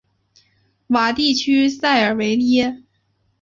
[0.87, 2.81] 瓦地区塞尔维耶。